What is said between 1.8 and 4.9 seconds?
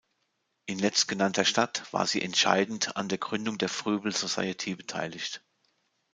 war sie entscheidend an der Gründung der "Froebel-Society"